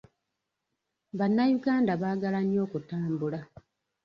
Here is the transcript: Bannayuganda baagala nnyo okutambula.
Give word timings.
Bannayuganda 1.17 1.91
baagala 2.01 2.39
nnyo 2.43 2.59
okutambula. 2.65 3.39